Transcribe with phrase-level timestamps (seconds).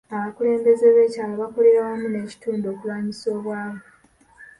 [0.15, 3.85] Abakulembeze b'ekyalo bakolera wamu n'ekitundu okulwanyisa obwavu.